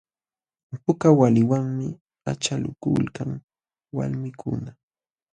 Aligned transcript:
Puka 0.85 1.07
waliwanmi 1.19 1.87
achalakulkan 2.31 3.31
walmikuna. 3.95 4.71